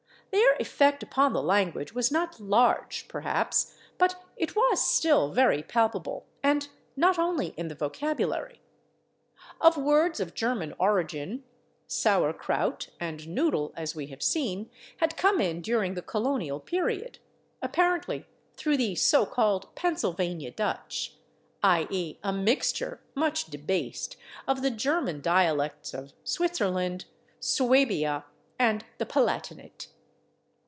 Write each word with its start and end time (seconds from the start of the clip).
Their 0.33 0.55
effect 0.67 1.03
upon 1.03 1.33
the 1.33 1.41
language 1.43 1.93
was 1.93 2.09
not 2.09 2.39
large, 2.39 3.05
[Pg088] 3.05 3.07
perhaps, 3.09 3.75
but 3.97 4.23
it 4.37 4.55
was 4.55 4.81
still 4.81 5.29
very 5.33 5.61
palpable, 5.61 6.25
and 6.41 6.69
not 6.95 7.19
only 7.19 7.47
in 7.57 7.67
the 7.67 7.75
vocabulary. 7.75 8.61
Of 9.59 9.75
words 9.75 10.21
of 10.21 10.33
German 10.33 10.73
origin, 10.79 11.43
/saurkraut/ 11.89 12.87
and 12.97 13.19
/noodle/, 13.21 13.73
as 13.75 13.93
we 13.93 14.07
have 14.07 14.23
seen, 14.23 14.69
had 14.97 15.17
come 15.17 15.41
in 15.41 15.61
during 15.61 15.95
the 15.95 16.01
colonial 16.01 16.61
period, 16.61 17.19
apparently 17.61 18.25
through 18.55 18.77
the 18.77 18.95
so 18.95 19.25
called 19.25 19.75
Pennsylvania 19.75 20.51
Dutch, 20.51 21.13
/i. 21.61 21.91
e./, 21.91 22.19
a 22.23 22.31
mixture, 22.31 23.01
much 23.15 23.45
debased, 23.45 24.15
of 24.47 24.61
the 24.61 24.71
German 24.71 25.19
dialects 25.19 25.93
of 25.93 26.13
Switzerland, 26.23 27.03
Suabia 27.41 28.23
and 28.57 28.85
the 28.97 29.05
Palatinate. 29.05 29.87